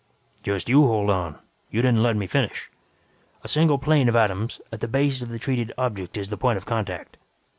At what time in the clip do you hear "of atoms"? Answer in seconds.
4.09-4.59